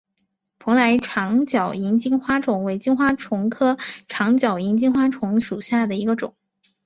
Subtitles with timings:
[0.57, 3.77] 蓬莱长脚萤金花虫为金花虫科
[4.07, 6.33] 长脚萤金花虫属下的一个种。